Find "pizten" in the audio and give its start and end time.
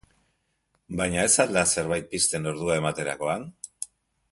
2.15-2.51